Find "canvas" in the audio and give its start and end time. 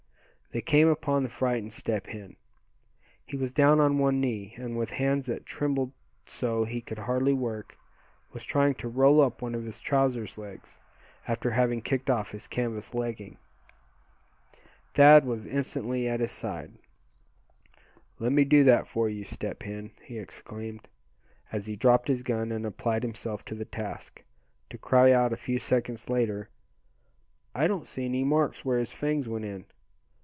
12.49-12.93